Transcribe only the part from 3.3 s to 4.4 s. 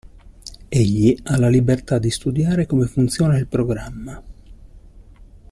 il programma.